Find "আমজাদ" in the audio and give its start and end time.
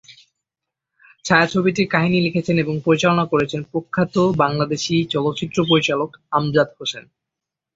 6.31-6.67